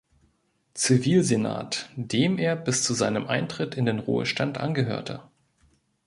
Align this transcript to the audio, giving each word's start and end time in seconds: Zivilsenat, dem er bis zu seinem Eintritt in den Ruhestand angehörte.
Zivilsenat, 0.73 1.87
dem 1.95 2.39
er 2.39 2.55
bis 2.55 2.81
zu 2.83 2.95
seinem 2.95 3.27
Eintritt 3.27 3.75
in 3.75 3.85
den 3.85 3.99
Ruhestand 3.99 4.57
angehörte. 4.57 5.21